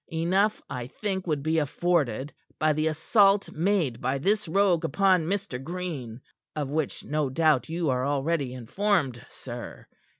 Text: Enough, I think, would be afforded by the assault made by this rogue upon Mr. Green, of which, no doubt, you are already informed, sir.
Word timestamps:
Enough, 0.11 0.63
I 0.67 0.87
think, 0.87 1.27
would 1.27 1.43
be 1.43 1.59
afforded 1.59 2.33
by 2.57 2.73
the 2.73 2.87
assault 2.87 3.51
made 3.51 4.01
by 4.01 4.17
this 4.17 4.47
rogue 4.47 4.83
upon 4.83 5.27
Mr. 5.27 5.63
Green, 5.63 6.21
of 6.55 6.69
which, 6.71 7.05
no 7.05 7.29
doubt, 7.29 7.69
you 7.69 7.87
are 7.91 8.03
already 8.03 8.51
informed, 8.51 9.23
sir. 9.29 9.85